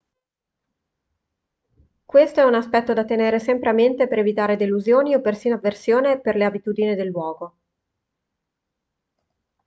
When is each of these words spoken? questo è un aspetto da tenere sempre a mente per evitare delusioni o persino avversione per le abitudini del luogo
questo 2.05 2.39
è 2.39 2.43
un 2.43 2.55
aspetto 2.55 2.91
da 2.91 3.05
tenere 3.05 3.37
sempre 3.37 3.69
a 3.69 3.73
mente 3.73 4.07
per 4.07 4.17
evitare 4.17 4.55
delusioni 4.55 5.13
o 5.13 5.21
persino 5.21 5.53
avversione 5.53 6.19
per 6.19 6.35
le 6.35 6.45
abitudini 6.45 6.95
del 6.95 7.09
luogo 7.09 7.55